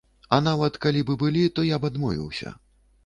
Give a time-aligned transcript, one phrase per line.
[0.35, 2.55] А нават калі б і былі, то я б адмовіўся.